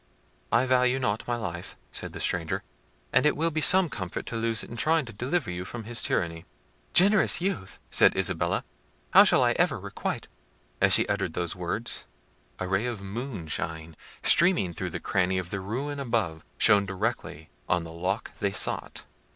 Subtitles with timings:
[0.51, 2.63] "I value not my life," said the stranger,
[3.13, 5.83] "and it will be some comfort to lose it in trying to deliver you from
[5.83, 6.45] his tyranny."
[6.91, 8.63] "Generous youth," said Isabella,
[9.11, 10.27] "how shall I ever requite—"
[10.81, 12.05] As she uttered those words,
[12.57, 17.83] a ray of moonshine, streaming through a cranny of the ruin above, shone directly on
[17.83, 19.03] the lock they sought.